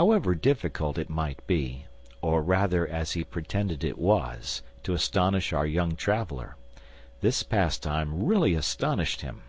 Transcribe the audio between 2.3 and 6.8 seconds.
rather as he pretended it was, to astonish our young traveler,